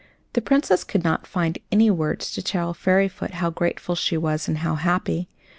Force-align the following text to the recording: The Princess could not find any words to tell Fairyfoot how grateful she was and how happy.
The 0.33 0.41
Princess 0.41 0.83
could 0.83 1.03
not 1.03 1.27
find 1.27 1.59
any 1.71 1.91
words 1.91 2.31
to 2.31 2.41
tell 2.41 2.73
Fairyfoot 2.73 3.35
how 3.35 3.51
grateful 3.51 3.93
she 3.93 4.17
was 4.17 4.47
and 4.47 4.57
how 4.57 4.73
happy. 4.73 5.29